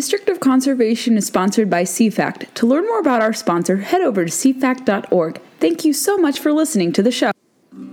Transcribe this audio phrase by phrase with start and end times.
[0.00, 2.54] District of Conservation is sponsored by CFACT.
[2.54, 5.42] To learn more about our sponsor, head over to cfact.org.
[5.58, 7.32] Thank you so much for listening to the show.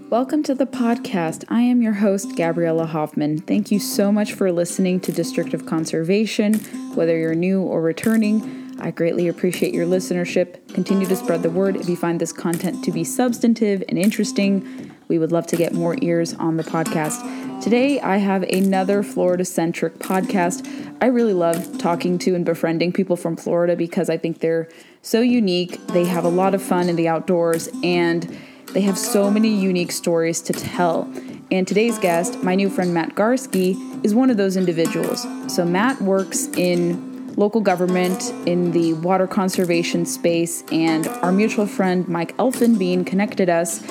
[0.09, 1.43] Welcome to the podcast.
[1.49, 3.39] I am your host, Gabriella Hoffman.
[3.39, 6.53] Thank you so much for listening to District of Conservation.
[6.95, 10.73] Whether you're new or returning, I greatly appreciate your listenership.
[10.73, 14.95] Continue to spread the word if you find this content to be substantive and interesting.
[15.09, 17.46] We would love to get more ears on the podcast.
[17.61, 20.65] Today, I have another Florida centric podcast.
[21.01, 24.69] I really love talking to and befriending people from Florida because I think they're
[25.01, 25.85] so unique.
[25.87, 28.37] They have a lot of fun in the outdoors and
[28.73, 31.11] they have so many unique stories to tell.
[31.49, 35.25] And today's guest, my new friend Matt Garsky, is one of those individuals.
[35.47, 42.07] So, Matt works in local government in the water conservation space, and our mutual friend
[42.07, 43.81] Mike Elfenbein connected us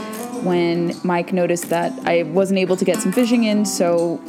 [0.47, 4.21] when Mike noticed that I wasn't able to get some fishing in, so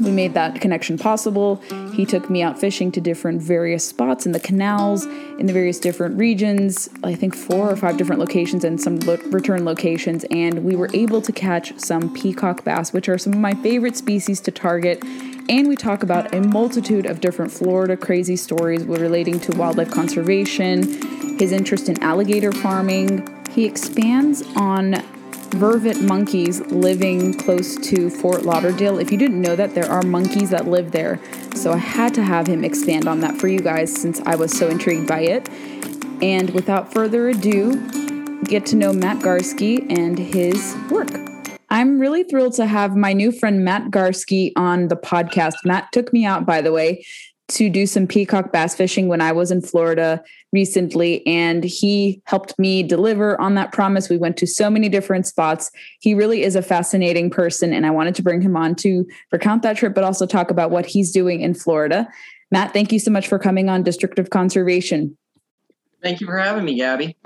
[0.00, 1.56] we made that connection possible.
[1.94, 5.06] He took me out fishing to different various spots in the canals,
[5.38, 9.18] in the various different regions, I think four or five different locations and some lo-
[9.26, 13.38] return locations, and we were able to catch some peacock bass, which are some of
[13.38, 15.02] my favorite species to target.
[15.48, 20.82] And we talk about a multitude of different Florida crazy stories relating to wildlife conservation,
[21.38, 23.26] his interest in alligator farming.
[23.50, 25.02] He expands on
[25.50, 28.98] vervet monkeys living close to Fort Lauderdale.
[28.98, 31.20] If you didn't know that, there are monkeys that live there.
[31.54, 34.56] So I had to have him expand on that for you guys since I was
[34.56, 35.48] so intrigued by it.
[36.22, 37.76] And without further ado,
[38.44, 41.10] get to know Matt Garsky and his work.
[41.68, 45.54] I'm really thrilled to have my new friend Matt Garsky on the podcast.
[45.64, 47.04] Matt took me out, by the way,
[47.48, 52.58] to do some peacock bass fishing when I was in Florida recently, and he helped
[52.58, 54.08] me deliver on that promise.
[54.08, 55.70] We went to so many different spots.
[56.00, 59.62] He really is a fascinating person, and I wanted to bring him on to recount
[59.62, 62.08] that trip, but also talk about what he's doing in Florida.
[62.50, 65.16] Matt, thank you so much for coming on District of Conservation.
[66.02, 67.16] Thank you for having me, Gabby.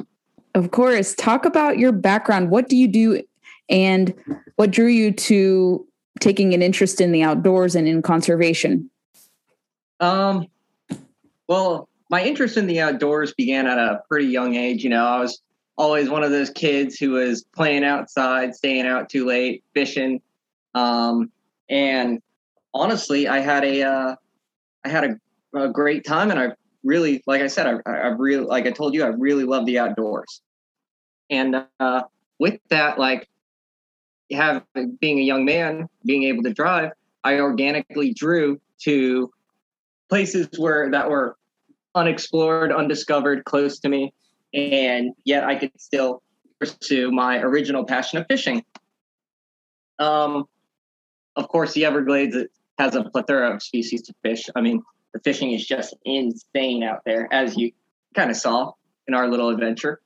[0.55, 1.15] Of course.
[1.15, 2.51] Talk about your background.
[2.51, 3.23] What do you do,
[3.71, 4.15] and
[4.57, 5.87] what drew you to
[6.19, 8.91] taking an interest in the outdoors and in conservation?
[10.01, 10.47] Um,
[11.47, 14.83] well, my interest in the outdoors began at a pretty young age.
[14.83, 15.41] You know, I was
[15.77, 20.21] always one of those kids who was playing outside, staying out too late, fishing.
[20.75, 21.31] Um,
[21.69, 22.21] and
[22.75, 24.17] honestly, I had a, uh,
[24.85, 26.49] I had a, a, great time, and I
[26.83, 29.79] really, like I said, I, I really, like I told you, I really love the
[29.79, 30.41] outdoors.
[31.29, 32.03] And uh,
[32.39, 33.29] with that, like,
[34.33, 34.65] have
[35.01, 36.93] being a young man, being able to drive,
[37.25, 39.31] I organically drew to
[40.11, 41.37] places where that were
[41.95, 44.13] unexplored, undiscovered, close to me,
[44.53, 46.23] and yet I could still
[46.59, 48.65] pursue my original passion of fishing.
[49.99, 50.45] Um,
[51.37, 52.37] of course, the Everglades
[52.79, 54.45] has a plethora of species to fish.
[54.55, 54.83] I mean,
[55.15, 57.73] the fishing is just insane out there, as you
[58.15, 58.73] kind of saw
[59.07, 60.01] in our little adventure.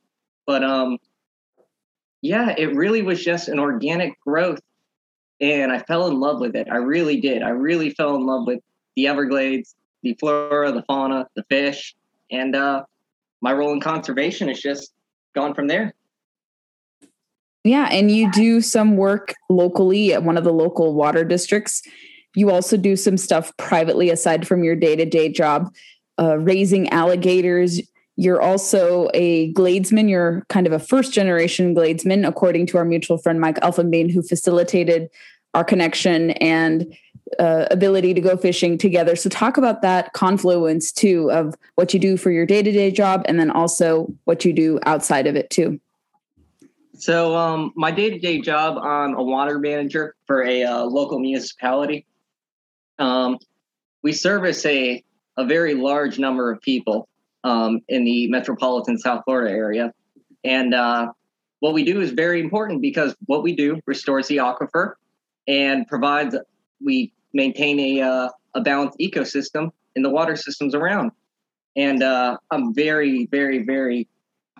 [0.45, 0.97] But um,
[2.21, 4.61] yeah, it really was just an organic growth,
[5.41, 6.67] and I fell in love with it.
[6.71, 7.43] I really did.
[7.43, 8.59] I really fell in love with
[8.95, 11.95] the Everglades, the flora, the fauna, the fish,
[12.31, 12.83] and uh,
[13.41, 14.93] my role in conservation has just
[15.33, 15.93] gone from there.
[17.63, 21.81] Yeah, and you do some work locally at one of the local water districts.
[22.35, 25.73] You also do some stuff privately aside from your day to day job,
[26.19, 27.81] uh, raising alligators.
[28.15, 30.07] You're also a gladesman.
[30.07, 34.21] You're kind of a first generation gladesman, according to our mutual friend Mike Elfenbein, who
[34.21, 35.09] facilitated
[35.55, 36.95] our connection and
[37.39, 39.15] uh, ability to go fishing together.
[39.15, 42.91] So, talk about that confluence too of what you do for your day to day
[42.91, 45.79] job and then also what you do outside of it too.
[46.97, 51.19] So, um, my day to day job, I'm a water manager for a uh, local
[51.19, 52.05] municipality.
[52.99, 53.39] Um,
[54.01, 55.03] we service a,
[55.35, 57.09] a very large number of people
[57.43, 59.93] um, in the metropolitan South Florida area.
[60.43, 61.11] And uh,
[61.59, 64.93] what we do is very important because what we do restores the aquifer
[65.47, 66.35] and provides
[66.83, 71.11] we maintain a uh, a balanced ecosystem in the water systems around.
[71.75, 74.07] And uh, I'm very, very, very,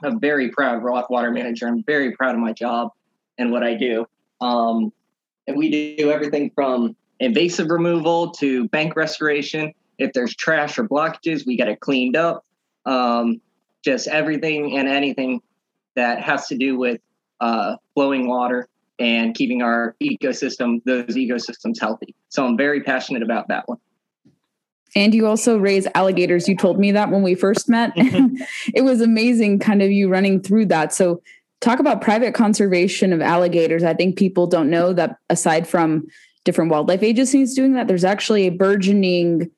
[0.03, 1.67] a very proud water manager.
[1.67, 2.91] I'm very proud of my job
[3.37, 4.05] and what I do.
[4.41, 4.91] Um,
[5.47, 9.73] and we do everything from invasive removal to bank restoration.
[9.97, 12.43] If there's trash or blockages, we get it cleaned up.
[12.85, 13.41] Um,
[13.83, 15.41] just everything and anything
[15.95, 16.99] that has to do with
[17.39, 18.67] uh, flowing water
[18.99, 22.15] and keeping our ecosystem, those ecosystems healthy.
[22.29, 23.77] So I'm very passionate about that one.
[24.95, 26.47] And you also raise alligators.
[26.47, 27.93] You told me that when we first met.
[27.95, 28.41] Mm-hmm.
[28.73, 30.93] it was amazing, kind of you running through that.
[30.93, 31.21] So,
[31.61, 33.83] talk about private conservation of alligators.
[33.83, 36.05] I think people don't know that aside from
[36.43, 39.49] different wildlife agencies doing that, there's actually a burgeoning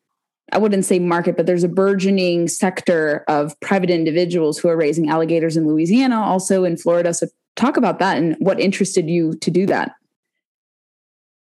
[0.53, 5.09] I wouldn't say market, but there's a burgeoning sector of private individuals who are raising
[5.09, 7.13] alligators in Louisiana, also in Florida.
[7.13, 9.91] So talk about that and what interested you to do that.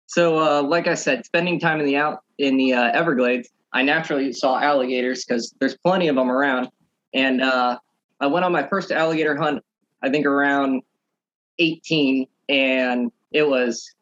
[0.08, 3.84] So, uh, like I said, spending time in the out in the uh, Everglades, I
[3.84, 6.70] naturally saw alligators because there's plenty of them around.
[7.14, 7.78] And uh,
[8.20, 9.64] I went on my first alligator hunt,
[10.02, 10.82] I think around
[11.60, 13.94] 18, and it was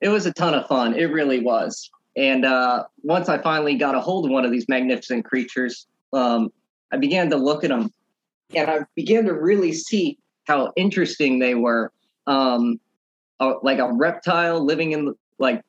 [0.00, 0.94] it was a ton of fun.
[0.94, 1.90] It really was.
[2.16, 6.50] And uh, once I finally got a hold of one of these magnificent creatures, um,
[6.92, 7.90] I began to look at them,
[8.54, 11.92] and I began to really see how interesting they were.
[12.26, 12.80] Um,
[13.62, 15.62] like a reptile living in like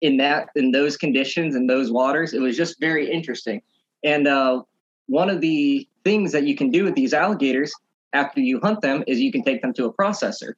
[0.00, 2.32] in that in those conditions in those waters.
[2.32, 3.62] It was just very interesting.
[4.04, 4.62] And uh,
[5.06, 7.72] one of the things that you can do with these alligators
[8.12, 10.54] after you hunt them is you can take them to a processor.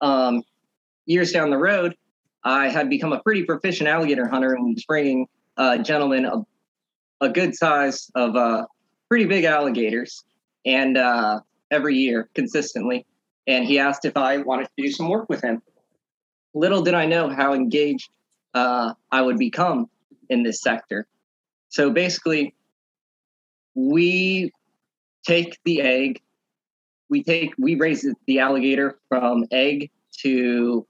[0.00, 0.42] Um,
[1.06, 1.96] years down the road,
[2.44, 5.26] I had become a pretty proficient alligator hunter and was bringing
[5.56, 6.46] a gentleman a,
[7.20, 8.66] a good size of uh,
[9.08, 10.24] pretty big alligators
[10.64, 13.06] and uh, every year consistently.
[13.46, 15.62] And he asked if I wanted to do some work with him.
[16.54, 18.10] Little did I know how engaged
[18.54, 19.88] uh, I would become
[20.28, 21.06] in this sector.
[21.68, 22.54] So basically,
[23.74, 24.52] we
[25.26, 26.20] take the egg,
[27.08, 29.90] we take we raise the alligator from egg
[30.22, 30.86] to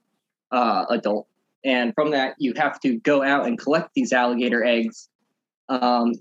[0.51, 1.27] uh, adult.
[1.65, 5.09] And from that, you have to go out and collect these alligator eggs
[5.69, 6.15] um,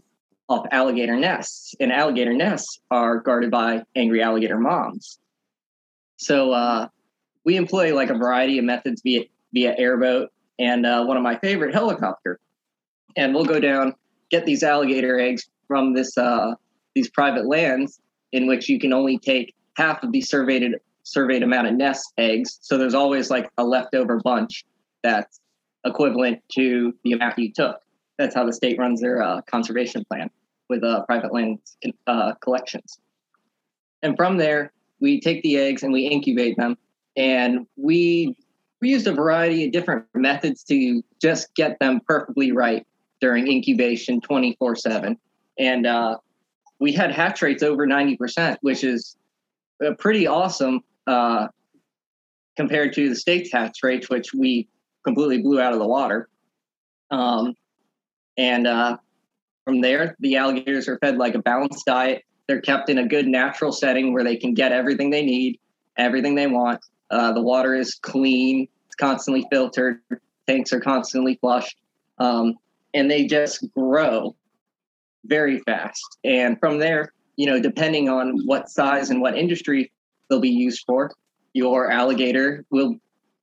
[0.49, 1.75] off alligator nests.
[1.79, 5.19] And alligator nests are guarded by angry alligator moms.
[6.17, 6.87] So uh,
[7.45, 10.29] we employ like a variety of methods via, via airboat
[10.59, 12.39] and uh, one of my favorite helicopter.
[13.15, 13.93] And we'll go down,
[14.29, 16.53] get these alligator eggs from this uh,
[16.95, 17.99] these private lands
[18.31, 22.57] in which you can only take half of the surveyed surveyed amount of nest eggs.
[22.61, 24.65] So there's always like a leftover bunch
[25.03, 25.39] that's
[25.85, 27.79] equivalent to the amount you took.
[28.17, 30.29] That's how the state runs their uh, conservation plan
[30.69, 31.59] with uh, private land
[32.07, 32.99] uh, collections.
[34.01, 36.77] And from there, we take the eggs and we incubate them.
[37.15, 38.35] And we
[38.79, 42.85] we used a variety of different methods to just get them perfectly right
[43.19, 45.17] during incubation 24 7.
[45.57, 46.17] And uh,
[46.79, 49.15] we had hatch rates over 90%, which is
[49.97, 51.47] pretty awesome uh,
[52.55, 54.67] compared to the state's hatch rates, which we
[55.03, 56.29] completely blew out of the water.
[57.09, 57.55] Um,
[58.37, 58.97] and uh,
[59.65, 62.23] from there, the alligators are fed like a balanced diet.
[62.47, 65.59] They're kept in a good natural setting where they can get everything they need,
[65.97, 66.79] everything they want.
[67.09, 69.99] Uh, the water is clean, it's constantly filtered,
[70.47, 71.77] tanks are constantly flushed,
[72.19, 72.55] um,
[72.93, 74.35] and they just grow
[75.25, 76.17] very fast.
[76.23, 79.91] And from there, you know, depending on what size and what industry
[80.29, 81.11] they'll be used for,
[81.53, 82.95] your alligator will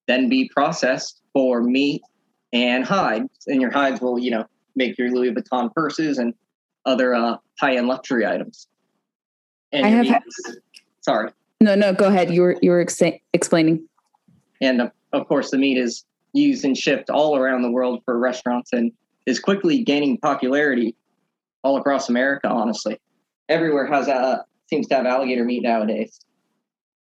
[0.07, 2.03] then be processed for meat
[2.53, 4.47] and hides, and your hides will, you know,
[4.77, 6.35] make your Louis Vuitton purses and
[6.87, 8.69] other uh, high-end luxury items.
[9.73, 10.07] And I have.
[10.07, 10.23] Had,
[11.01, 11.31] sorry.
[11.61, 11.93] No, no.
[11.93, 12.33] Go ahead.
[12.33, 13.89] You were you were ex- explaining.
[14.61, 18.19] And uh, of course, the meat is used and shipped all around the world for
[18.19, 18.93] restaurants and
[19.27, 20.95] is quickly gaining popularity
[21.63, 22.49] all across America.
[22.49, 22.99] Honestly,
[23.49, 26.21] everywhere has a uh, seems to have alligator meat nowadays.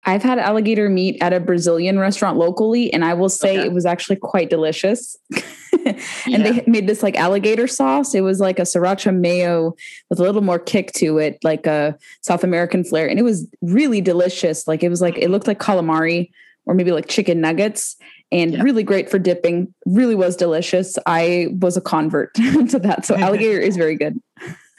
[0.04, 3.66] I've had alligator meat at a Brazilian restaurant locally, and I will say okay.
[3.66, 5.16] it was actually quite delicious.
[6.26, 6.52] and yeah.
[6.52, 8.14] they made this like alligator sauce.
[8.14, 9.74] It was like a sriracha mayo
[10.10, 13.08] with a little more kick to it, like a South American flair.
[13.08, 14.66] And it was really delicious.
[14.66, 16.30] Like it was like, it looked like calamari
[16.66, 17.96] or maybe like chicken nuggets
[18.30, 18.62] and yeah.
[18.62, 19.72] really great for dipping.
[19.86, 20.98] Really was delicious.
[21.06, 23.06] I was a convert to that.
[23.06, 24.20] So alligator is very good.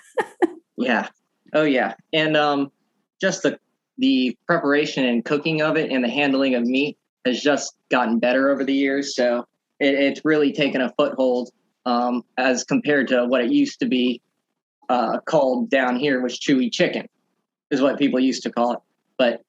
[0.78, 1.10] yeah.
[1.54, 1.96] Oh, yeah.
[2.14, 2.72] And um,
[3.20, 3.60] just the
[3.98, 8.50] the preparation and cooking of it and the handling of meat has just gotten better
[8.50, 9.14] over the years.
[9.14, 9.46] So
[9.80, 11.52] it, it's really taken a foothold
[11.86, 14.22] um, as compared to what it used to be
[14.90, 17.08] uh, called down here was chewy chicken,
[17.72, 18.80] is what people used to call it.
[19.18, 19.42] But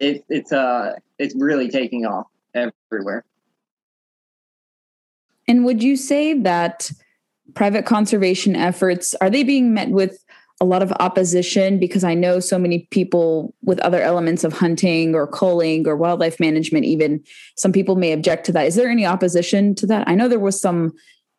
[0.00, 3.24] it, it's uh, it's really taking off everywhere.
[5.46, 6.90] And would you say that
[7.54, 10.21] private conservation efforts are they being met with
[10.62, 15.12] a lot of opposition because I know so many people with other elements of hunting
[15.12, 17.20] or culling or wildlife management, even
[17.56, 18.68] some people may object to that.
[18.68, 20.06] Is there any opposition to that?
[20.06, 20.92] I know there was some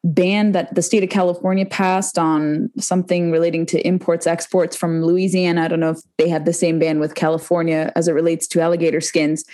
[0.04, 5.64] ban that the state of California passed on something relating to imports, exports from Louisiana.
[5.64, 8.60] I don't know if they have the same ban with California as it relates to
[8.60, 9.46] alligator skins.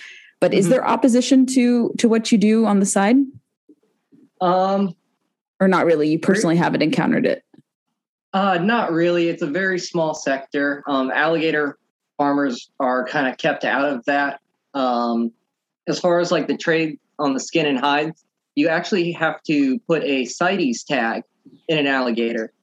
[0.41, 0.61] But mm-hmm.
[0.61, 3.17] is there opposition to to what you do on the side?
[4.41, 4.95] Um,
[5.59, 6.09] or not really?
[6.09, 7.43] You personally haven't encountered it.
[8.33, 9.29] Uh, not really.
[9.29, 10.83] It's a very small sector.
[10.87, 11.77] Um, alligator
[12.17, 14.39] farmers are kind of kept out of that.
[14.73, 15.31] Um,
[15.87, 18.23] as far as like the trade on the skin and hides,
[18.55, 21.23] you actually have to put a CITES tag
[21.67, 22.53] in an alligator,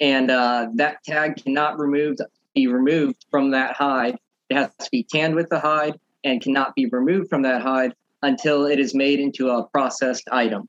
[0.00, 2.20] and uh, that tag cannot removed
[2.54, 4.16] be removed from that hide.
[4.48, 7.94] It has to be tanned with the hide and cannot be removed from that hide
[8.22, 10.68] until it is made into a processed item.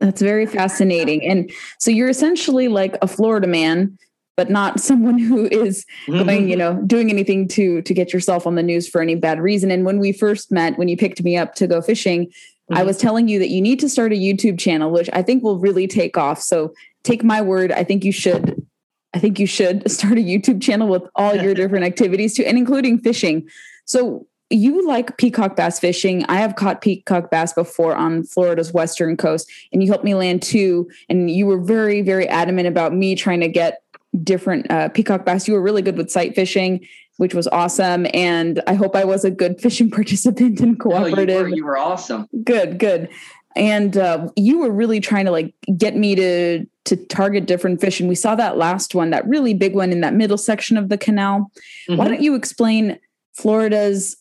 [0.00, 1.26] That's very fascinating.
[1.26, 3.98] And so you're essentially like a Florida man,
[4.36, 8.54] but not someone who is going, you know, doing anything to to get yourself on
[8.54, 9.70] the news for any bad reason.
[9.70, 12.76] And when we first met, when you picked me up to go fishing, mm-hmm.
[12.76, 15.42] I was telling you that you need to start a YouTube channel, which I think
[15.42, 16.40] will really take off.
[16.42, 18.66] So take my word, I think you should
[19.14, 22.58] I think you should start a YouTube channel with all your different activities too, and
[22.58, 23.48] including fishing.
[23.86, 26.24] So you like peacock bass fishing.
[26.28, 30.42] I have caught peacock bass before on Florida's western coast, and you helped me land
[30.42, 30.88] two.
[31.08, 33.82] And you were very, very adamant about me trying to get
[34.22, 35.48] different uh, peacock bass.
[35.48, 36.86] You were really good with sight fishing,
[37.16, 38.06] which was awesome.
[38.14, 41.26] And I hope I was a good fishing participant and cooperative.
[41.26, 42.28] No, you, were, you were awesome.
[42.44, 43.08] Good, good.
[43.56, 47.98] And uh, you were really trying to like get me to to target different fish.
[47.98, 50.88] And we saw that last one, that really big one in that middle section of
[50.88, 51.50] the canal.
[51.88, 51.96] Mm-hmm.
[51.96, 52.98] Why don't you explain
[53.34, 54.16] Florida's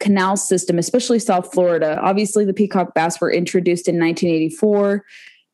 [0.00, 1.98] canal system, especially South Florida.
[2.00, 5.04] Obviously, the peacock bass were introduced in 1984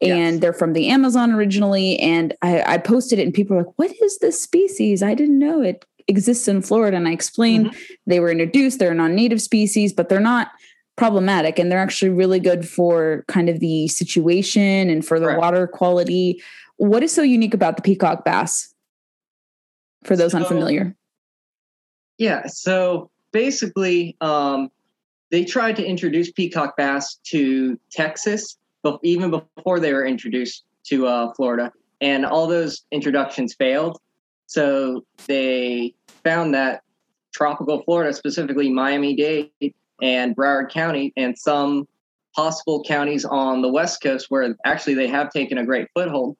[0.00, 0.40] and yes.
[0.40, 1.98] they're from the Amazon originally.
[1.98, 5.02] And I, I, posted it, and people were like, What is this species?
[5.02, 6.96] I didn't know it exists in Florida.
[6.96, 7.94] And I explained mm-hmm.
[8.06, 10.48] they were introduced, they're a non native species, but they're not
[10.96, 15.40] problematic and they're actually really good for kind of the situation and for the Correct.
[15.40, 16.42] water quality.
[16.76, 18.74] What is so unique about the peacock bass
[20.04, 20.96] for those so, unfamiliar?
[22.18, 24.70] Yeah, so basically, um,
[25.30, 31.06] they tried to introduce peacock bass to Texas, but even before they were introduced to
[31.06, 33.98] uh, Florida, and all those introductions failed.
[34.46, 35.94] So they
[36.24, 36.82] found that
[37.34, 41.86] tropical Florida, specifically Miami Dade and Broward County, and some
[42.34, 46.36] possible counties on the West Coast where actually they have taken a great foothold,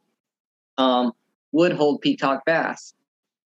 [0.78, 1.12] um,
[1.52, 2.94] would hold peacock bass.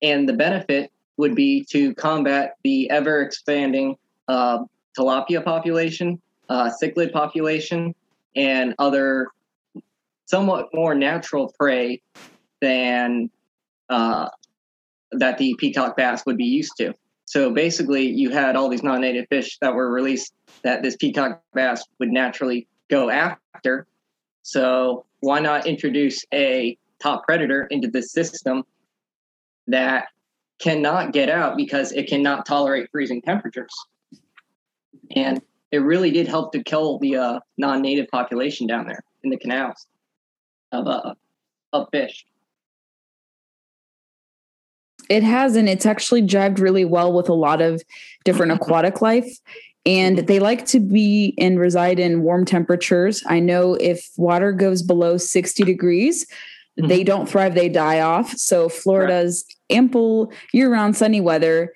[0.03, 3.97] And the benefit would be to combat the ever expanding
[4.29, 4.59] uh,
[4.99, 7.95] tilapia population, uh, cichlid population,
[8.35, 9.29] and other
[10.27, 12.01] somewhat more natural prey
[12.61, 13.31] than
[13.91, 14.29] uh,
[15.13, 16.95] that the peacock bass would be used to.
[17.25, 21.85] So basically, you had all these non-native fish that were released that this peacock bass
[21.99, 23.87] would naturally go after.
[24.43, 28.65] So why not introduce a top predator into the system
[29.67, 30.07] that
[30.63, 33.75] cannot get out because it cannot tolerate freezing temperatures.
[35.15, 35.43] And
[35.73, 39.87] it really did help to kill the uh, non-native population down there in the canals
[40.71, 41.15] of uh,
[41.73, 42.25] of fish.
[45.09, 47.83] It has, and it's actually jived really well with a lot of
[48.25, 49.29] different aquatic life.
[49.85, 53.23] And they like to be and reside in warm temperatures.
[53.27, 56.25] I know if water goes below 60 degrees,
[56.79, 56.89] Mm-hmm.
[56.89, 58.33] They don't thrive, they die off.
[58.37, 59.77] So Florida's right.
[59.77, 61.75] ample year-round sunny weather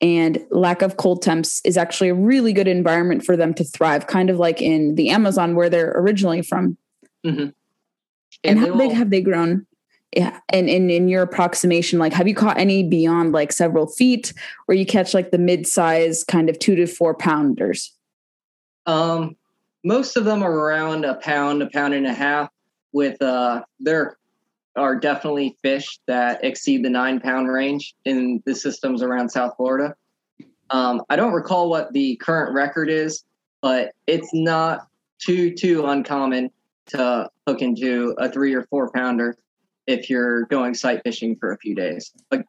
[0.00, 4.06] and lack of cold temps is actually a really good environment for them to thrive,
[4.06, 6.78] kind of like in the Amazon where they're originally from.
[7.26, 7.40] Mm-hmm.
[7.42, 7.54] And,
[8.44, 9.66] and how big have they grown?
[10.16, 10.40] Yeah.
[10.48, 14.32] And in, in your approximation, like have you caught any beyond like several feet
[14.66, 17.92] or you catch like the mid-size kind of two to four pounders?
[18.86, 19.36] Um,
[19.84, 22.50] most of them are around a pound, a pound and a half
[22.92, 24.16] with uh they're
[24.78, 29.94] are definitely fish that exceed the nine pound range in the systems around South Florida.
[30.70, 33.24] Um, I don't recall what the current record is,
[33.60, 34.86] but it's not
[35.18, 36.50] too too uncommon
[36.86, 39.36] to hook into a three or four pounder
[39.86, 42.12] if you're going sight fishing for a few days.
[42.30, 42.44] But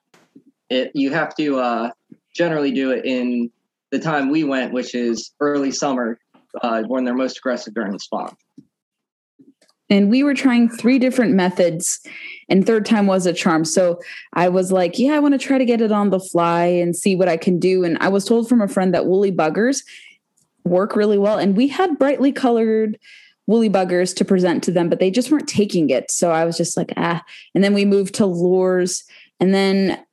[0.69, 1.91] it you have to uh,
[2.33, 3.51] generally do it in
[3.91, 6.19] the time we went, which is early summer,
[6.61, 8.35] uh, when they're most aggressive during the spawn
[9.89, 11.99] and we were trying three different methods
[12.47, 13.65] and third time was a charm.
[13.65, 13.99] So
[14.33, 16.95] i was like yeah i want to try to get it on the fly and
[16.95, 17.83] see what i can do.
[17.83, 19.83] And i was told from a friend that woolly buggers
[20.63, 22.99] work really well and we had brightly colored
[23.47, 26.11] woolly buggers to present to them but they just weren't taking it.
[26.11, 27.23] So i was just like ah.
[27.55, 29.03] And then we moved to lures.
[29.39, 30.03] And then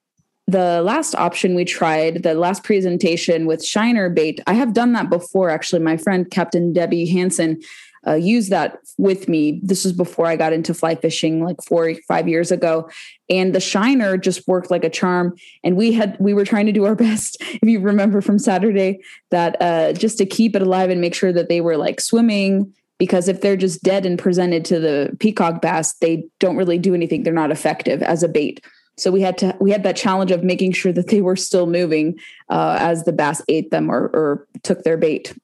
[0.49, 5.11] the last option we tried, the last presentation with Shiner bait, I have done that
[5.11, 5.51] before.
[5.51, 7.61] Actually, my friend Captain Debbie Hanson
[8.07, 9.61] uh, use that with me.
[9.63, 12.89] This was before I got into fly fishing, like four, five years ago.
[13.29, 15.35] And the shiner just worked like a charm.
[15.65, 19.01] And we had, we were trying to do our best, if you remember from Saturday,
[19.31, 22.73] that uh, just to keep it alive and make sure that they were like swimming.
[22.99, 26.95] Because if they're just dead and presented to the peacock bass, they don't really do
[26.95, 27.25] anything.
[27.25, 28.65] They're not effective as a bait.
[28.97, 31.67] So we had to we had that challenge of making sure that they were still
[31.67, 35.35] moving uh, as the bass ate them or, or took their bait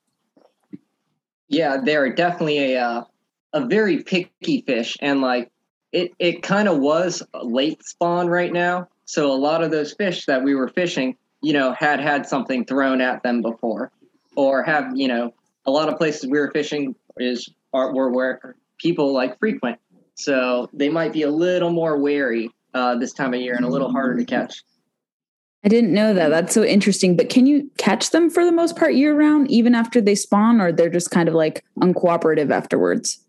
[1.52, 3.04] yeah, they're definitely a uh,
[3.52, 5.52] a very picky fish, and like
[5.92, 8.88] it it kind of was late spawn right now.
[9.04, 12.64] So a lot of those fish that we were fishing, you know, had had something
[12.64, 13.92] thrown at them before,
[14.34, 15.34] or have you know
[15.66, 19.78] a lot of places we were fishing is are were where people like frequent,
[20.14, 23.68] so they might be a little more wary uh, this time of year and a
[23.68, 24.62] little harder to catch.
[25.64, 26.28] I didn't know that.
[26.28, 27.16] That's so interesting.
[27.16, 30.60] But can you catch them for the most part year round, even after they spawn,
[30.60, 33.20] or they're just kind of like uncooperative afterwards?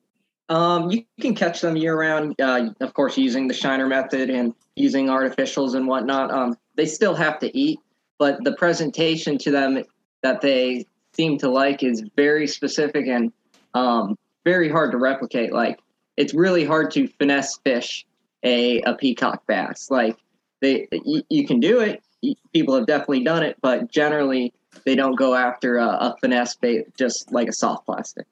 [0.49, 4.53] Um, you can catch them year round, uh, of course, using the shiner method and
[4.75, 6.31] using artificials and whatnot.
[6.31, 7.79] Um, they still have to eat,
[8.17, 9.83] but the presentation to them
[10.21, 13.31] that they seem to like is very specific and
[13.73, 15.53] um, very hard to replicate.
[15.53, 15.79] Like
[16.17, 18.05] it's really hard to finesse fish
[18.43, 19.89] a, a peacock bass.
[19.89, 20.17] Like
[20.61, 22.03] they, you, you can do it.
[22.53, 24.53] People have definitely done it, but generally
[24.85, 28.25] they don't go after a, a finesse bait just like a soft plastic.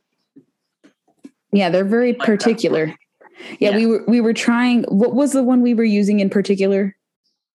[1.52, 2.96] Yeah, they're very like particular.
[3.60, 4.84] Yeah, yeah, we were we were trying.
[4.84, 6.96] What was the one we were using in particular?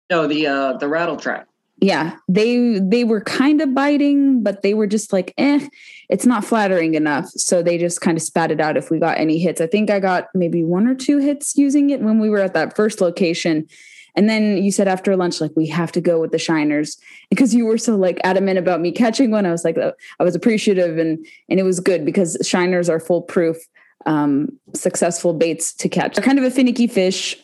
[0.09, 1.47] No, the uh the rattle trap.
[1.81, 5.67] Yeah, they they were kind of biting, but they were just like, eh,
[6.09, 7.27] it's not flattering enough.
[7.29, 9.61] So they just kind of spat it out if we got any hits.
[9.61, 12.53] I think I got maybe one or two hits using it when we were at
[12.53, 13.67] that first location.
[14.15, 16.98] And then you said after lunch, like, we have to go with the shiners
[17.29, 19.45] because you were so like adamant about me catching one.
[19.45, 23.57] I was like, I was appreciative and and it was good because shiners are foolproof
[24.05, 26.15] um, successful baits to catch.
[26.15, 27.38] They're kind of a finicky fish.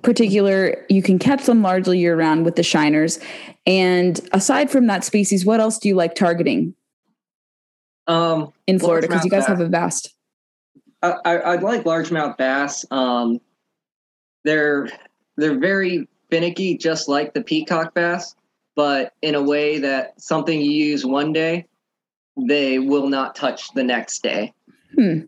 [0.00, 3.22] Particular, you can catch them largely year round with the shiners.
[3.66, 6.74] And aside from that species, what else do you like targeting?
[8.08, 9.48] Um, in Florida, because you guys bass.
[9.48, 10.14] have a vast.
[11.02, 12.84] I, I, would like largemouth bass.
[12.90, 13.40] Um,
[14.44, 14.88] they're
[15.36, 18.34] they're very finicky, just like the peacock bass,
[18.74, 21.66] but in a way that something you use one day,
[22.36, 24.52] they will not touch the next day.
[24.94, 25.20] Hmm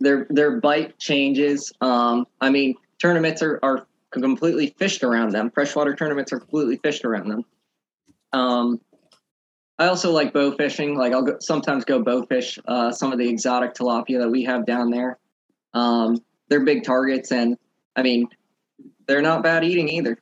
[0.00, 1.72] their their bite changes.
[1.80, 5.50] Um, I mean, tournaments are, are completely fished around them.
[5.50, 7.44] Freshwater tournaments are completely fished around them.
[8.32, 8.80] Um,
[9.78, 10.96] I also like bow fishing.
[10.96, 14.44] Like I'll go, sometimes go bow fish uh, some of the exotic tilapia that we
[14.44, 15.18] have down there.
[15.74, 17.56] Um, they're big targets, and
[17.96, 18.28] I mean,
[19.08, 20.18] they're not bad eating either.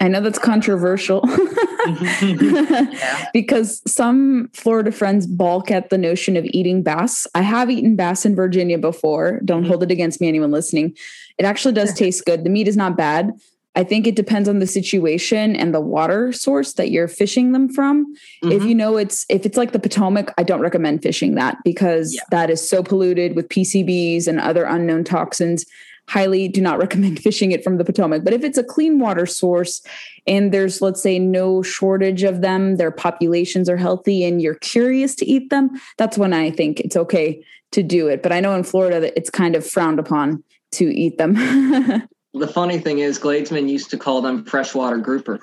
[0.00, 1.20] I know that's controversial
[3.32, 7.26] because some Florida friends balk at the notion of eating bass.
[7.34, 9.40] I have eaten bass in Virginia before.
[9.44, 9.68] Don't mm-hmm.
[9.68, 10.96] hold it against me, anyone listening.
[11.38, 12.42] It actually does taste good.
[12.42, 13.32] The meat is not bad.
[13.74, 17.72] I think it depends on the situation and the water source that you're fishing them
[17.72, 18.14] from.
[18.42, 18.52] Mm-hmm.
[18.52, 22.12] If you know it's if it's like the Potomac, I don't recommend fishing that because
[22.12, 22.20] yeah.
[22.30, 25.64] that is so polluted with PCBs and other unknown toxins
[26.08, 28.24] highly do not recommend fishing it from the Potomac.
[28.24, 29.82] But if it's a clean water source
[30.26, 35.14] and there's, let's say, no shortage of them, their populations are healthy, and you're curious
[35.16, 38.22] to eat them, that's when I think it's okay to do it.
[38.22, 41.34] But I know in Florida that it's kind of frowned upon to eat them.
[42.34, 45.40] the funny thing is, Gladesman used to call them freshwater grouper.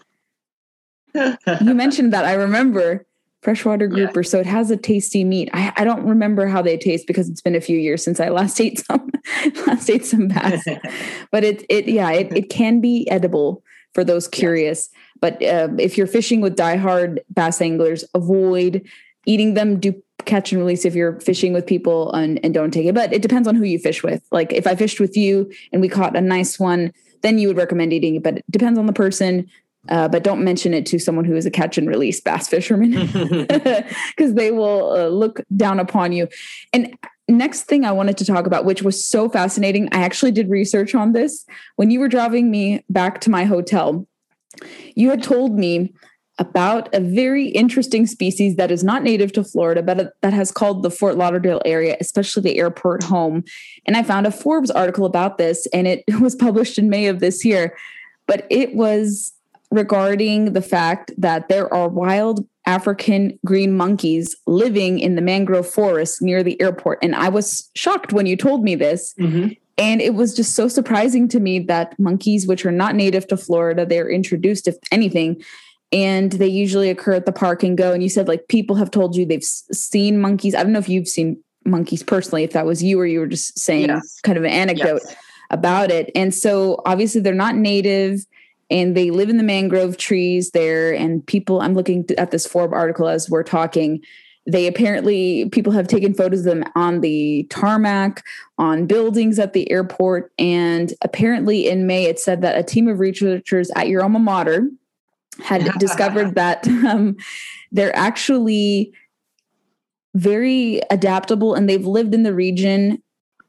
[1.14, 2.26] you mentioned that.
[2.26, 3.06] I remember
[3.42, 4.22] freshwater grouper.
[4.22, 4.30] Yeah.
[4.30, 5.50] So it has a tasty meat.
[5.54, 8.30] I, I don't remember how they taste because it's been a few years since I
[8.30, 9.09] last ate some
[9.68, 10.64] last ate some bass.
[11.32, 13.64] but it it yeah it it can be edible
[13.94, 14.90] for those curious.
[14.92, 15.00] Yeah.
[15.22, 18.88] But uh, if you're fishing with diehard bass anglers, avoid
[19.26, 19.80] eating them.
[19.80, 22.94] Do catch and release if you're fishing with people and, and don't take it.
[22.94, 24.22] But it depends on who you fish with.
[24.32, 27.58] Like if I fished with you and we caught a nice one, then you would
[27.58, 28.24] recommend eating it.
[28.24, 29.50] But it depends on the person
[29.88, 32.92] uh, but don't mention it to someone who is a catch and release bass fisherman
[33.48, 36.28] because they will uh, look down upon you.
[36.74, 36.96] And
[37.30, 40.96] next thing I wanted to talk about, which was so fascinating, I actually did research
[40.96, 41.46] on this.
[41.76, 44.08] When you were driving me back to my hotel,
[44.96, 45.94] you had told me
[46.40, 50.84] about a very interesting species that is not native to Florida, but that has called
[50.84, 53.44] the Fort Lauderdale area, especially the airport home.
[53.86, 57.20] And I found a Forbes article about this, and it was published in May of
[57.20, 57.78] this year.
[58.26, 59.34] But it was
[59.72, 66.22] regarding the fact that there are wild African green monkeys living in the mangrove forest
[66.22, 67.00] near the airport.
[67.02, 69.16] And I was shocked when you told me this.
[69.20, 69.54] Mm-hmm.
[69.80, 73.38] And it was just so surprising to me that monkeys, which are not native to
[73.38, 75.42] Florida, they're introduced, if anything,
[75.92, 77.92] and they usually occur at the park and go.
[77.92, 80.54] And you said, like, people have told you they've seen monkeys.
[80.54, 83.28] I don't know if you've seen monkeys personally, if that was you or you were
[83.28, 84.20] just saying yes.
[84.22, 85.16] kind of an anecdote yes.
[85.50, 86.12] about it.
[86.14, 88.26] And so obviously they're not native
[88.70, 90.94] and they live in the mangrove trees there.
[90.94, 94.02] And people i'm looking at this Forbes article as we're talking.
[94.46, 98.24] They apparently people have taken photos of them on the tarmac
[98.58, 100.32] on buildings at the airport.
[100.40, 104.70] And apparently in may it said that a team of researchers at your alma mater
[105.44, 107.16] had discovered that um,
[107.72, 108.94] they're actually
[110.16, 113.02] very adaptable and they've lived in the region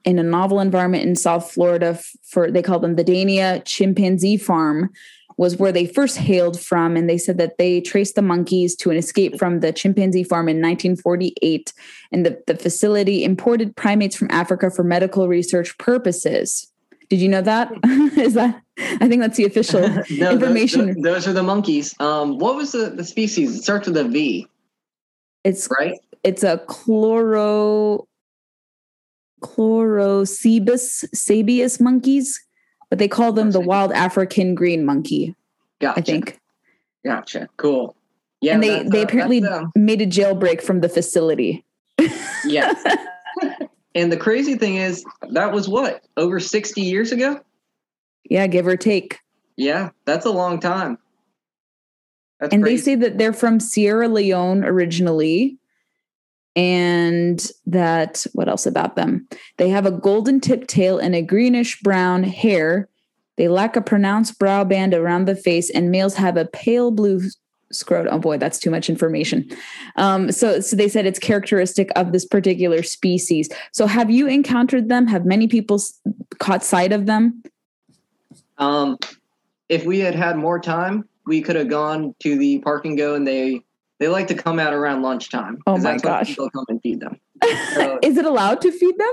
[0.05, 4.91] in a novel environment in South Florida for they call them the Dania chimpanzee farm
[5.37, 8.91] was where they first hailed from and they said that they traced the monkeys to
[8.91, 11.73] an escape from the chimpanzee farm in 1948
[12.13, 16.71] and the, the facility imported primates from Africa for medical research purposes.
[17.09, 17.73] Did you know that?
[18.19, 21.01] Is that I think that's the official no, information.
[21.01, 21.95] Those, those, are the monkeys.
[22.01, 23.57] Um, what was the, the species?
[23.57, 24.47] It starts with a V.
[25.45, 25.99] It's right.
[26.23, 28.07] It's a chloro
[29.40, 32.40] Chlorocebus sabaeus monkeys,
[32.88, 35.35] but they call them the wild African green monkey.
[35.81, 35.98] Gotcha.
[35.98, 36.40] I think.
[37.05, 37.48] Gotcha.
[37.57, 37.96] Cool.
[38.40, 38.55] Yeah.
[38.55, 39.42] And they, they uh, apparently
[39.74, 41.64] made a jailbreak from the facility.
[42.44, 42.83] yes.
[43.94, 47.40] and the crazy thing is, that was what, over 60 years ago?
[48.24, 49.18] Yeah, give or take.
[49.57, 50.98] Yeah, that's a long time.
[52.38, 52.76] That's and crazy.
[52.76, 55.59] they say that they're from Sierra Leone originally
[56.57, 59.27] and that what else about them?
[59.57, 62.89] They have a golden tip tail and a greenish brown hair.
[63.37, 67.23] They lack a pronounced brow band around the face, and males have a pale blue
[67.73, 68.15] scrotum.
[68.15, 69.49] Oh boy, that's too much information.
[69.97, 73.49] Um, so, so they said it's characteristic of this particular species.
[73.73, 75.07] So, have you encountered them?
[75.07, 75.81] Have many people
[76.39, 77.43] caught sight of them?
[78.59, 78.99] Um,
[79.69, 83.15] if we had had more time, we could have gone to the park and go,
[83.15, 83.65] and they
[84.01, 85.59] they like to come out around lunchtime.
[85.67, 86.29] Oh my gosh!
[86.29, 87.21] People come and feed them.
[87.75, 89.13] So, Is it allowed to feed them?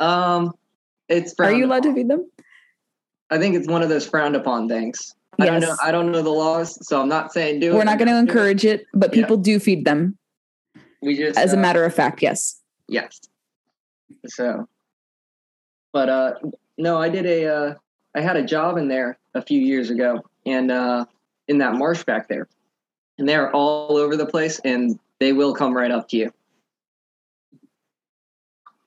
[0.00, 0.52] Um,
[1.08, 1.34] it's.
[1.38, 1.94] Are you allowed upon.
[1.94, 2.30] to feed them?
[3.30, 5.14] I think it's one of those frowned upon things.
[5.38, 5.48] Yes.
[5.48, 5.76] I don't know.
[5.82, 7.84] I don't know the laws, so I'm not saying do We're it.
[7.84, 9.42] Not going to encourage it, it but people yeah.
[9.42, 10.16] do feed them.
[11.02, 12.60] We just, as uh, a matter of fact, yes.
[12.88, 13.20] Yes.
[14.26, 14.68] So,
[15.92, 16.34] but uh,
[16.78, 17.46] no, I did a.
[17.46, 17.74] Uh,
[18.14, 21.04] I had a job in there a few years ago, and uh,
[21.48, 22.48] in that marsh back there,
[23.18, 26.32] and they're all over the place and they will come right up to you.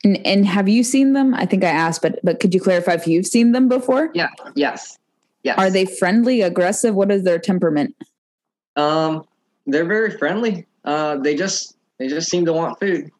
[0.03, 1.33] And, and have you seen them?
[1.33, 4.11] I think I asked, but but could you clarify if you've seen them before?
[4.13, 4.29] Yeah.
[4.55, 4.97] Yes.
[5.43, 5.57] Yes.
[5.57, 6.95] Are they friendly, aggressive?
[6.95, 7.95] What is their temperament?
[8.75, 9.25] Um,
[9.65, 10.65] they're very friendly.
[10.85, 13.11] Uh, they just they just seem to want food.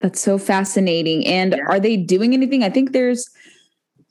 [0.00, 1.26] That's so fascinating.
[1.26, 1.64] And yeah.
[1.68, 2.62] are they doing anything?
[2.62, 3.30] I think there's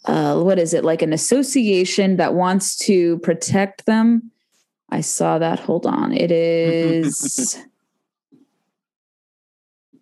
[0.06, 4.32] uh, what is it like an association that wants to protect them
[4.90, 5.60] I saw that.
[5.60, 6.14] Hold on.
[6.14, 7.58] It is.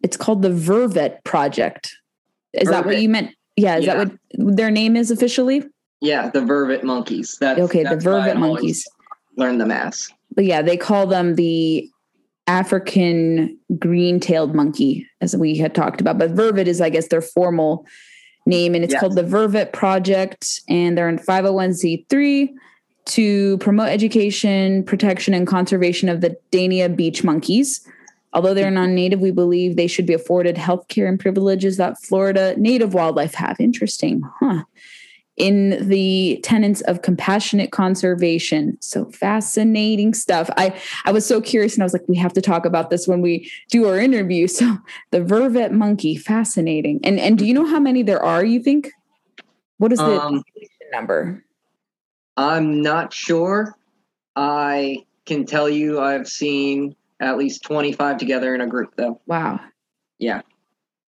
[0.04, 1.96] it's called the Vervet Project.
[2.54, 2.72] Is Vervet.
[2.72, 3.36] that what you meant?
[3.56, 3.78] Yeah.
[3.78, 3.96] Is yeah.
[3.96, 5.64] that what their name is officially?
[6.04, 7.38] Yeah, the Vervet Monkeys.
[7.40, 8.86] That's, okay, that's the Vervet Monkeys.
[9.38, 10.12] Learn the mass.
[10.36, 11.90] But yeah, they call them the
[12.46, 16.18] African green-tailed monkey, as we had talked about.
[16.18, 17.86] But Vervet is, I guess, their formal
[18.46, 19.00] name, and it's yes.
[19.00, 22.50] called the Vervet Project, and they're in 501c3
[23.06, 27.86] to promote education, protection, and conservation of the Dania beach monkeys.
[28.34, 32.02] Although they're non native, we believe they should be afforded health care and privileges that
[32.02, 33.60] Florida native wildlife have.
[33.60, 34.64] Interesting, huh?
[35.36, 38.78] In the tenets of compassionate conservation.
[38.82, 40.50] So fascinating stuff.
[40.58, 43.08] I, I was so curious and I was like, we have to talk about this
[43.08, 44.48] when we do our interview.
[44.48, 44.78] So
[45.12, 47.00] the vervet monkey, fascinating.
[47.04, 48.92] And and do you know how many there are, you think?
[49.78, 50.44] What is the um,
[50.92, 51.44] number?
[52.38, 53.76] I'm not sure.
[54.36, 59.22] I can tell you I've seen at least 25 together in a group, though.
[59.26, 59.60] Wow.
[60.20, 60.42] Yeah.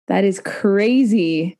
[0.07, 1.57] That is crazy.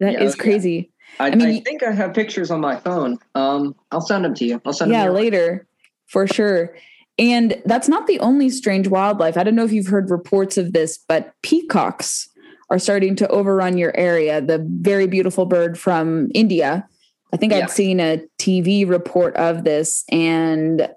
[0.00, 0.90] That yeah, is crazy.
[1.18, 1.24] Yeah.
[1.24, 3.18] I, I, mean, I think I have pictures on my phone.
[3.34, 4.62] Um, I'll send them to you.
[4.64, 5.14] I'll send yeah, them.
[5.14, 5.66] Yeah, later
[6.06, 6.74] for sure.
[7.18, 9.36] And that's not the only strange wildlife.
[9.36, 12.28] I don't know if you've heard reports of this, but peacocks
[12.70, 14.40] are starting to overrun your area.
[14.40, 16.88] The very beautiful bird from India
[17.32, 17.60] I think yeah.
[17.60, 20.04] I'd seen a TV report of this.
[20.10, 20.88] And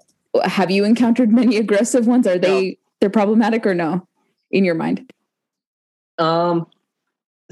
[0.44, 2.26] have you encountered many aggressive ones?
[2.26, 2.74] Are they no.
[3.00, 4.06] they're problematic or no
[4.50, 5.12] in your mind?
[6.18, 6.66] Um,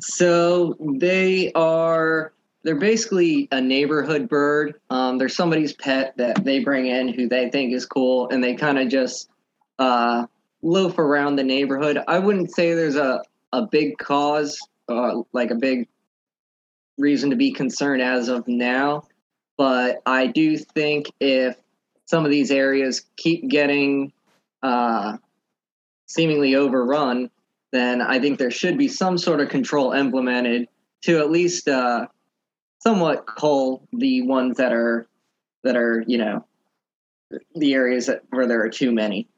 [0.00, 2.32] so they are
[2.64, 4.80] they're basically a neighborhood bird.
[4.90, 8.54] Um, they're somebody's pet that they bring in who they think is cool, and they
[8.54, 9.28] kind of just
[9.78, 10.26] uh,
[10.62, 12.02] loaf around the neighborhood.
[12.06, 15.88] I wouldn't say there's a a big cause, uh, like a big
[16.98, 19.04] reason to be concerned as of now.
[19.56, 21.56] But I do think if
[22.06, 24.12] some of these areas keep getting
[24.62, 25.16] uh,
[26.06, 27.30] seemingly overrun,
[27.72, 30.68] then I think there should be some sort of control implemented
[31.02, 32.06] to at least uh,
[32.80, 35.06] somewhat cull the ones that are
[35.64, 36.44] that are you know
[37.54, 39.28] the areas that, where there are too many.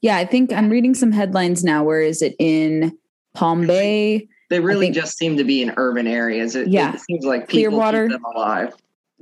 [0.00, 1.84] Yeah, I think I'm reading some headlines now.
[1.84, 2.98] Where is it in
[3.34, 4.28] Palm Bay?
[4.54, 6.54] They really think, just seem to be in urban areas.
[6.54, 6.94] It, yeah.
[6.94, 8.74] it seems like people Clearwater, keep them alive.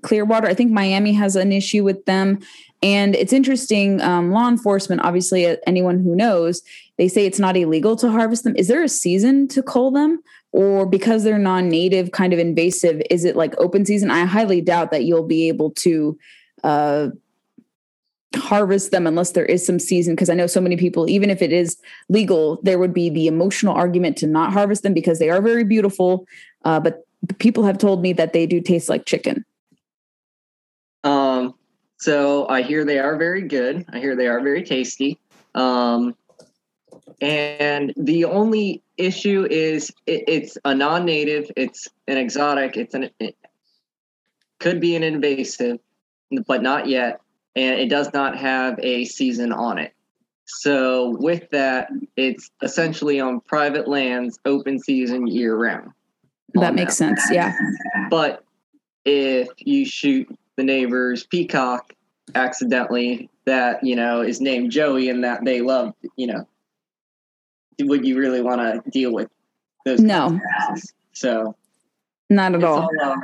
[0.02, 0.46] Clearwater.
[0.46, 2.40] I think Miami has an issue with them.
[2.82, 6.60] And it's interesting, um, law enforcement, obviously, uh, anyone who knows,
[6.98, 8.54] they say it's not illegal to harvest them.
[8.56, 10.22] Is there a season to cull them?
[10.50, 14.10] Or because they're non native, kind of invasive, is it like open season?
[14.10, 16.18] I highly doubt that you'll be able to
[16.62, 17.08] uh,
[18.36, 20.14] harvest them unless there is some season.
[20.14, 21.76] Because I know so many people, even if it is
[22.08, 25.64] legal, there would be the emotional argument to not harvest them because they are very
[25.64, 26.26] beautiful.
[26.64, 27.06] Uh, but
[27.38, 29.44] people have told me that they do taste like chicken.
[31.04, 31.54] Um,
[31.98, 33.84] so I hear they are very good.
[33.92, 35.18] I hear they are very tasty.
[35.54, 36.14] Um,
[37.20, 43.36] and the only issue is it, it's a non-native, it's an exotic, it's an it
[44.58, 45.78] could be an invasive,
[46.46, 47.20] but not yet,
[47.54, 49.92] and it does not have a season on it.
[50.46, 55.90] So with that, it's essentially on private lands, open season year round.
[56.54, 57.18] That makes that.
[57.18, 57.30] sense.
[57.30, 57.52] Yeah.
[58.10, 58.44] But
[59.04, 61.94] if you shoot the neighbor's peacock
[62.34, 66.46] accidentally that you know is named Joey and that they love you know
[67.80, 69.28] would you really want to deal with
[69.84, 70.38] those no
[71.12, 71.56] so
[72.30, 73.16] not at all, all uh,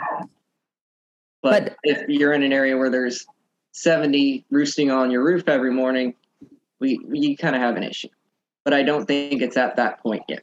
[1.42, 3.24] but, but if you're in an area where there's
[3.72, 6.14] 70 roosting on your roof every morning
[6.80, 8.08] we you kind of have an issue
[8.64, 10.42] but i don't think it's at that point yet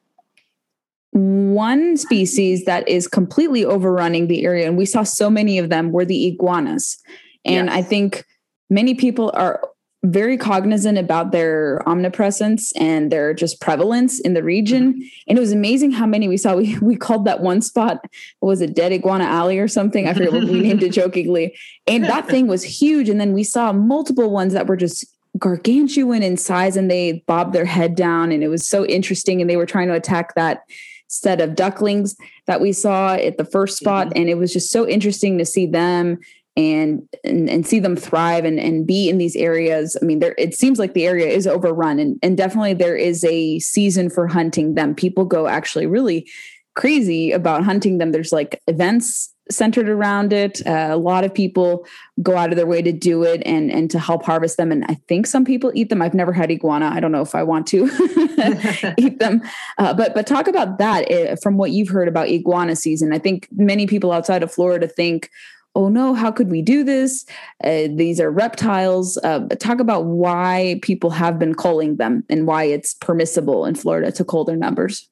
[1.16, 5.94] one species that is completely overrunning the area, and we saw so many of them,
[5.94, 6.98] were the iguanas.
[7.46, 7.76] And yes.
[7.78, 8.26] I think
[8.70, 9.62] many people are
[10.06, 14.94] very cognizant about their omnipresence and their just prevalence in the region.
[14.94, 15.08] Mm-hmm.
[15.28, 16.56] And it was amazing how many we saw.
[16.56, 18.06] We we called that one spot,
[18.42, 20.08] was it Dead Iguana Alley or something?
[20.08, 21.56] I forget what we named it jokingly.
[21.88, 23.10] And that thing was huge.
[23.10, 25.06] And then we saw multiple ones that were just
[25.38, 28.32] gargantuan in size and they bobbed their head down.
[28.32, 29.42] And it was so interesting.
[29.42, 30.64] And they were trying to attack that
[31.08, 32.16] set of ducklings
[32.48, 34.08] that we saw at the first spot.
[34.08, 34.18] Mm-hmm.
[34.18, 36.20] And it was just so interesting to see them
[36.58, 39.98] and, and and, see them thrive and, and be in these areas.
[40.02, 43.24] I mean, there it seems like the area is overrun and, and definitely there is
[43.26, 44.96] a season for hunting them.
[44.96, 46.30] People go actually really
[46.76, 48.12] crazy about hunting them.
[48.12, 50.66] There's like events centered around it.
[50.66, 51.86] Uh, a lot of people
[52.22, 54.72] go out of their way to do it and and to help harvest them.
[54.72, 56.02] And I think some people eat them.
[56.02, 56.88] I've never had iguana.
[56.88, 57.86] I don't know if I want to
[58.98, 59.42] eat them.
[59.78, 63.14] Uh, but but talk about that uh, from what you've heard about iguana season.
[63.14, 65.30] I think many people outside of Florida think.
[65.76, 67.26] Oh no, how could we do this?
[67.64, 69.18] Uh, these are reptiles.
[69.18, 74.12] Uh, talk about why people have been culling them and why it's permissible in Florida
[74.14, 75.10] to cull their numbers.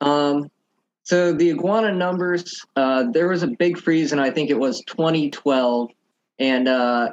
[0.00, 0.50] Um,
[1.02, 4.82] so the iguana numbers, uh, there was a big freeze, and I think it was
[4.86, 5.90] 2012,
[6.38, 7.10] and uh,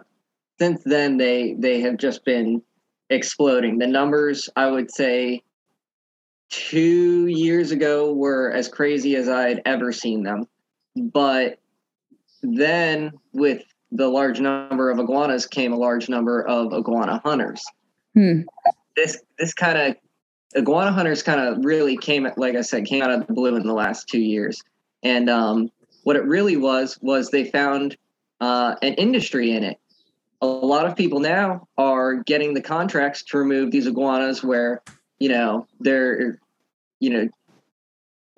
[0.58, 2.62] since then they they have just been
[3.10, 3.78] exploding.
[3.78, 5.44] The numbers, I would say,
[6.50, 10.48] two years ago were as crazy as I'd ever seen them,
[10.96, 11.60] but
[12.42, 17.64] then with the large number of iguanas came a large number of iguana hunters.
[18.14, 18.42] Hmm.
[18.96, 19.96] This this kind of
[20.56, 23.66] iguana hunters kind of really came, like I said, came out of the blue in
[23.66, 24.62] the last two years.
[25.04, 25.70] And um,
[26.04, 27.98] what it really was was they found
[28.42, 29.78] uh, an industry in it.
[30.42, 34.82] A lot of people now are getting the contracts to remove these iguanas where
[35.20, 36.40] you know they're
[37.00, 37.30] you know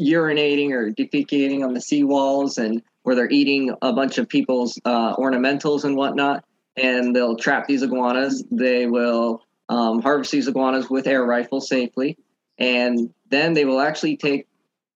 [0.01, 5.15] urinating or defecating on the seawalls and where they're eating a bunch of people's uh,
[5.15, 6.43] ornamentals and whatnot
[6.75, 12.17] and they'll trap these iguanas they will um, harvest these iguanas with air rifles safely,
[12.57, 14.47] and then they will actually take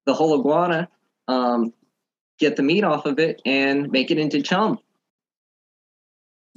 [0.06, 0.90] the whole iguana,
[1.28, 1.72] um,
[2.40, 4.80] get the meat off of it, and make it into chum.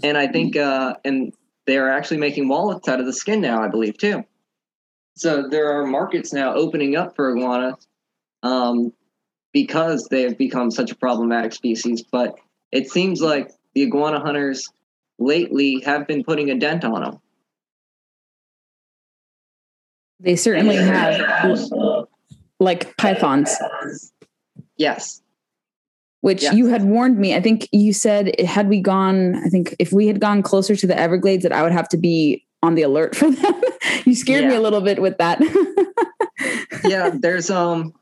[0.02, 1.32] And I think, uh, and
[1.66, 4.24] they are actually making wallets out of the skin now, I believe, too.
[5.14, 7.76] So there are markets now opening up for iguana
[8.42, 8.92] um,
[9.56, 12.02] because they have become such a problematic species.
[12.02, 12.34] But
[12.72, 14.68] it seems like the iguana hunters
[15.18, 17.18] lately have been putting a dent on them.
[20.20, 22.06] They certainly have
[22.60, 23.56] like pythons.
[24.76, 25.22] Yes.
[26.20, 26.52] Which yes.
[26.52, 27.34] you had warned me.
[27.34, 30.86] I think you said had we gone, I think if we had gone closer to
[30.86, 33.62] the Everglades, that I would have to be on the alert for them.
[34.04, 34.50] you scared yeah.
[34.50, 35.40] me a little bit with that.
[36.84, 37.94] yeah, there's um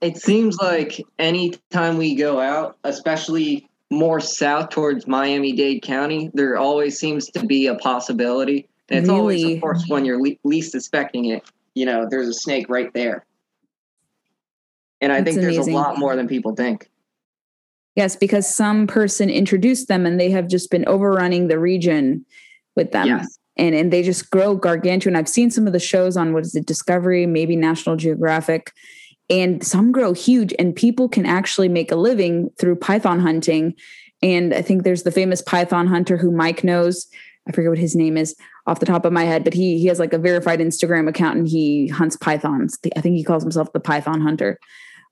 [0.00, 6.56] it seems like anytime we go out, especially more south towards Miami Dade County, there
[6.56, 9.20] always seems to be a possibility and it's really?
[9.20, 12.92] always, of course, when you're le- least suspecting it, you know, there's a snake right
[12.92, 13.24] there.
[15.00, 15.74] And I That's think there's amazing.
[15.74, 16.90] a lot more than people think.
[17.94, 22.24] Yes, because some person introduced them and they have just been overrunning the region
[22.76, 23.06] with them.
[23.06, 23.38] Yes.
[23.56, 25.16] And, and they just grow gargantuan.
[25.16, 28.72] I've seen some of the shows on what is it, Discovery, maybe National Geographic,
[29.30, 30.52] and some grow huge.
[30.58, 33.74] And people can actually make a living through python hunting
[34.22, 37.06] And I think there's the famous python hunter who Mike knows.
[37.48, 39.86] I forget what his name is off the top of my head, but he he
[39.86, 42.78] has like a verified Instagram account and he hunts pythons.
[42.96, 44.58] I think he calls himself the Python Hunter.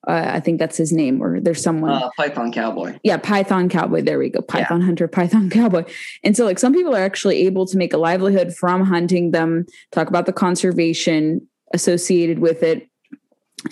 [0.06, 1.90] Uh, I think that's his name, or there's someone.
[1.90, 2.98] Uh, Python Cowboy.
[3.02, 4.02] Yeah, Python Cowboy.
[4.02, 4.42] There we go.
[4.42, 4.86] Python yeah.
[4.86, 5.84] Hunter, Python Cowboy.
[6.22, 9.66] And so, like, some people are actually able to make a livelihood from hunting them,
[9.90, 12.88] talk about the conservation associated with it,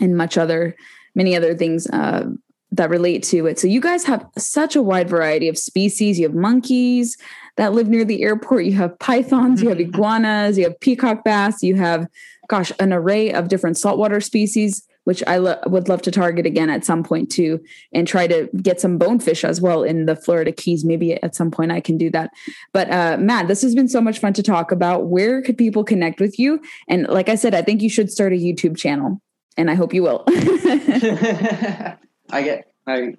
[0.01, 0.77] and much other,
[1.15, 2.25] many other things uh,
[2.73, 3.59] that relate to it.
[3.59, 6.19] So, you guys have such a wide variety of species.
[6.19, 7.17] You have monkeys
[7.57, 11.63] that live near the airport, you have pythons, you have iguanas, you have peacock bass,
[11.63, 12.07] you have,
[12.49, 16.69] gosh, an array of different saltwater species which I lo- would love to target again
[16.69, 17.61] at some point too,
[17.93, 20.85] and try to get some bonefish as well in the Florida Keys.
[20.85, 22.31] Maybe at some point I can do that.
[22.73, 25.07] But uh, Matt, this has been so much fun to talk about.
[25.07, 26.61] Where could people connect with you?
[26.89, 29.23] And like I said, I think you should start a YouTube channel,
[29.57, 30.25] and I hope you will.
[30.29, 31.97] I
[32.31, 33.15] get I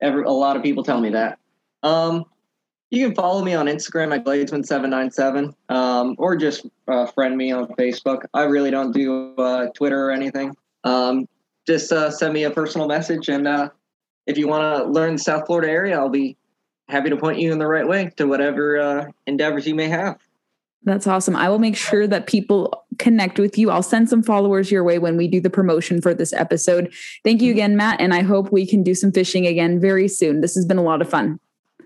[0.00, 1.38] every a lot of people tell me that.
[1.82, 2.24] Um,
[2.90, 7.66] you can follow me on Instagram at Gladesman797 um, or just uh, friend me on
[7.68, 8.22] Facebook.
[8.32, 10.54] I really don't do uh, Twitter or anything
[10.86, 11.28] um,
[11.66, 13.28] just uh, send me a personal message.
[13.28, 13.70] And uh,
[14.26, 16.36] if you want to learn the South Florida area, I'll be
[16.88, 20.18] happy to point you in the right way to whatever uh, endeavors you may have.
[20.86, 21.34] That's awesome.
[21.34, 23.70] I will make sure that people connect with you.
[23.70, 26.94] I'll send some followers your way when we do the promotion for this episode.
[27.24, 28.00] Thank you again, Matt.
[28.00, 30.40] And I hope we can do some fishing again very soon.
[30.40, 31.40] This has been a lot of fun.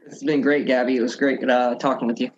[0.07, 0.97] It's been great, Gabby.
[0.97, 2.31] It was great uh, talking with you.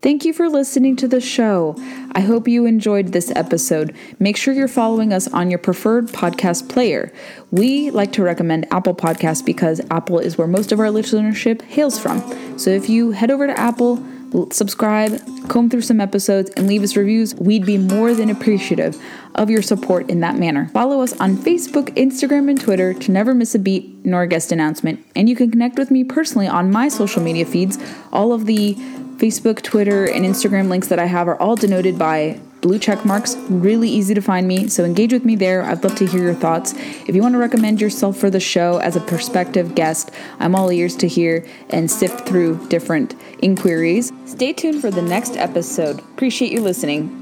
[0.00, 1.76] Thank you for listening to the show.
[2.12, 3.94] I hope you enjoyed this episode.
[4.18, 7.12] Make sure you're following us on your preferred podcast player.
[7.52, 12.00] We like to recommend Apple Podcasts because Apple is where most of our listenership hails
[12.00, 12.58] from.
[12.58, 14.04] So if you head over to Apple,
[14.50, 19.00] subscribe, comb through some episodes, and leave us reviews, we'd be more than appreciative
[19.34, 20.68] of your support in that manner.
[20.68, 24.52] Follow us on Facebook, Instagram, and Twitter to never miss a beat nor a guest
[24.52, 25.04] announcement.
[25.14, 27.78] And you can connect with me personally on my social media feeds.
[28.12, 28.74] All of the
[29.16, 33.36] Facebook, Twitter, and Instagram links that I have are all denoted by blue check marks.
[33.50, 35.62] Really easy to find me, so engage with me there.
[35.62, 36.72] I'd love to hear your thoughts.
[37.06, 40.72] If you want to recommend yourself for the show as a prospective guest, I'm all
[40.72, 44.10] ears to hear and sift through different inquiries.
[44.24, 45.98] Stay tuned for the next episode.
[45.98, 47.21] Appreciate you listening.